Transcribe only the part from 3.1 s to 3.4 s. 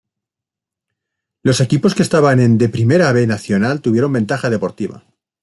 B